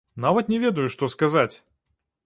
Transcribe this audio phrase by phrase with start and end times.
[0.23, 1.55] Нават не ведаю, што сказаць!